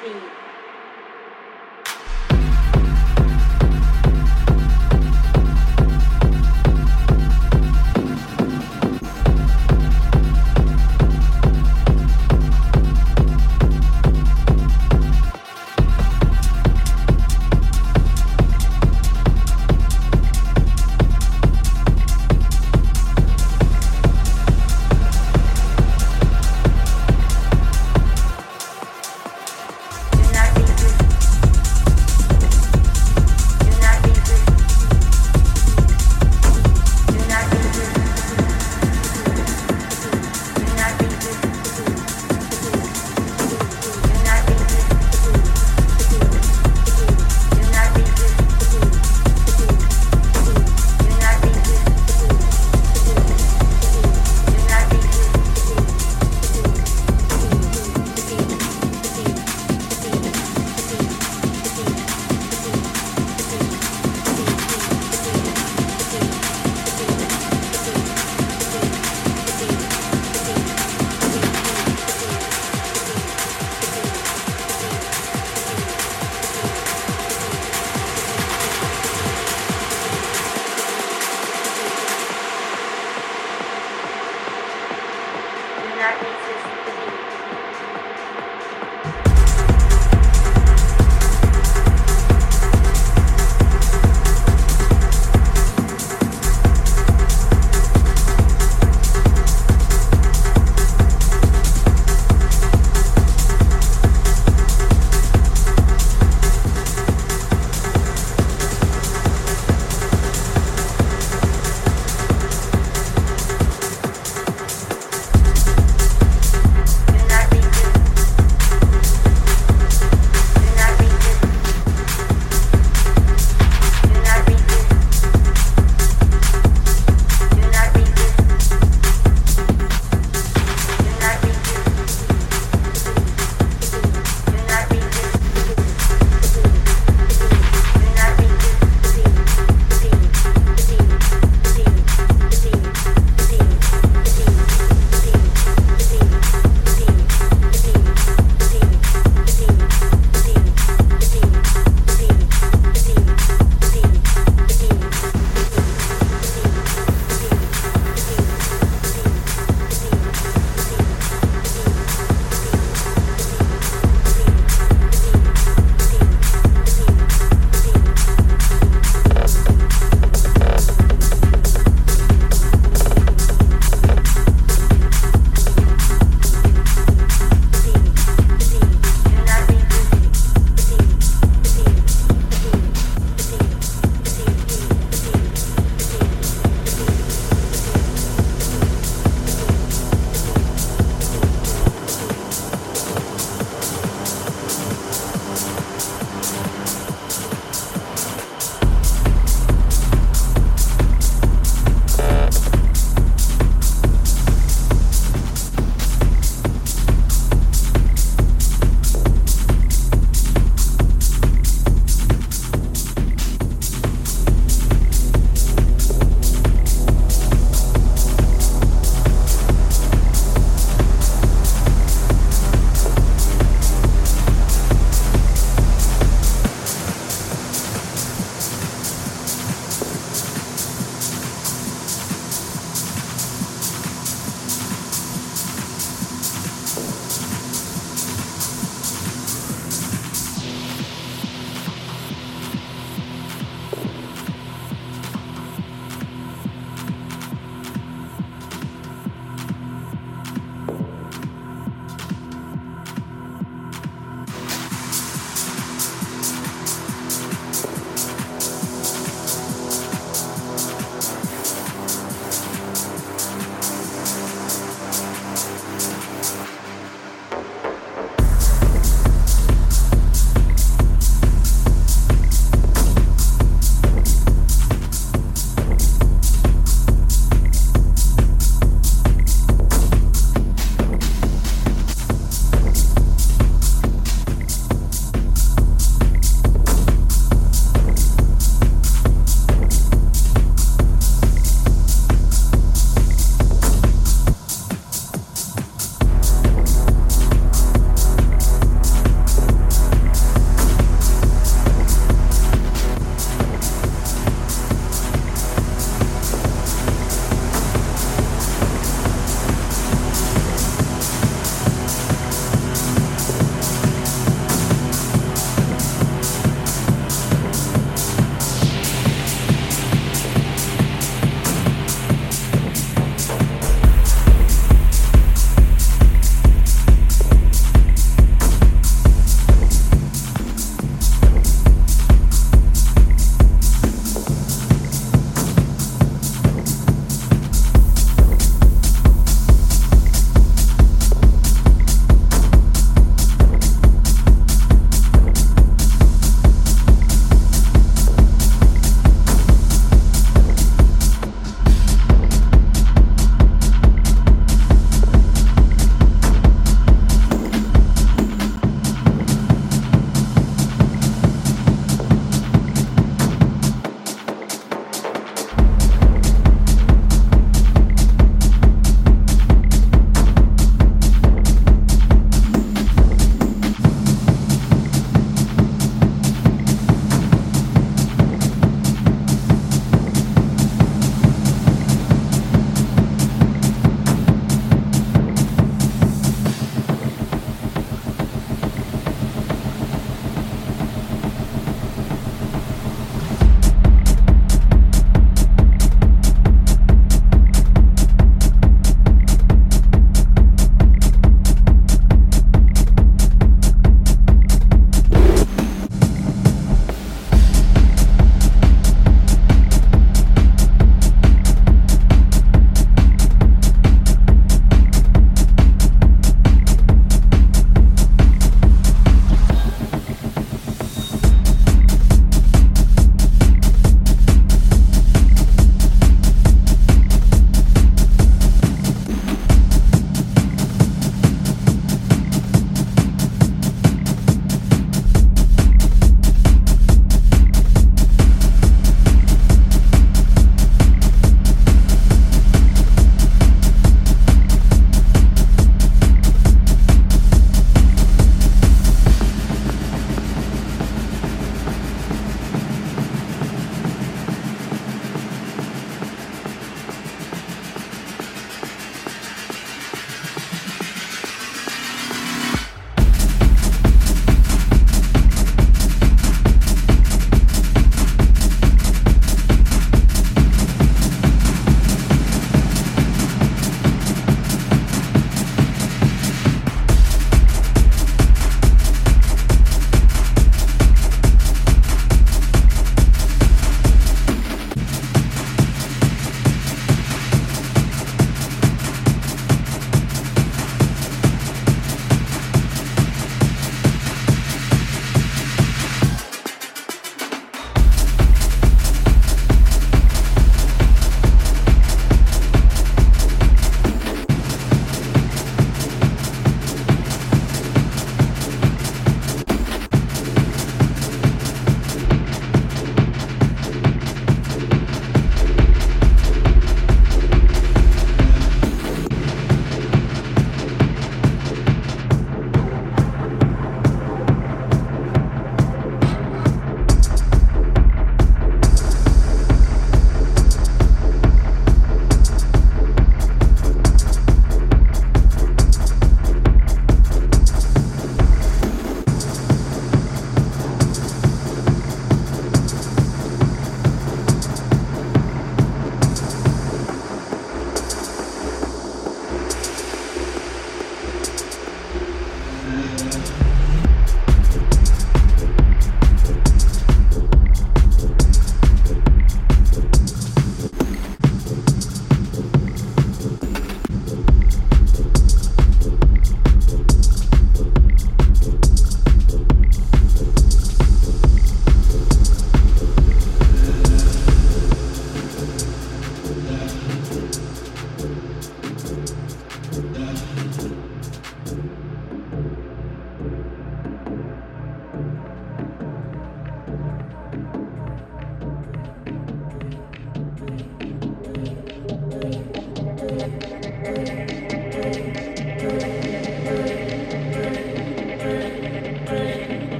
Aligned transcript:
the 0.00 0.49